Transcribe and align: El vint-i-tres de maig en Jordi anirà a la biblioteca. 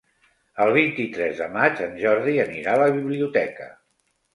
El 0.65 0.73
vint-i-tres 0.77 1.43
de 1.43 1.49
maig 1.59 1.85
en 1.91 1.95
Jordi 2.03 2.37
anirà 2.49 2.77
a 2.77 2.85
la 2.87 2.93
biblioteca. 3.01 3.75